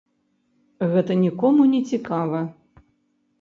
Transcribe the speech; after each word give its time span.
Гэта 0.93 1.17
нікому 1.25 1.67
не 1.75 1.81
цікава. 1.91 2.41